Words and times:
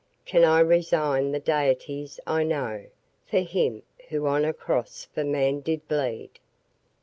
Can 0.25 0.43
I 0.43 0.61
resign 0.61 1.31
the 1.31 1.39
deities 1.39 2.19
I 2.25 2.41
know 2.41 2.87
For 3.27 3.41
him 3.41 3.83
who 4.09 4.25
on 4.25 4.45
a 4.45 4.51
cross 4.51 5.07
for 5.13 5.23
man 5.23 5.59
did 5.59 5.87
bleed? 5.87 6.39